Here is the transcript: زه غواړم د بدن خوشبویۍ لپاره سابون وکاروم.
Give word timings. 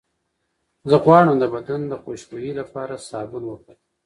زه 0.89 0.95
غواړم 1.05 1.35
د 1.39 1.45
بدن 1.53 1.81
خوشبویۍ 2.03 2.51
لپاره 2.59 2.93
سابون 3.09 3.43
وکاروم. 3.47 3.83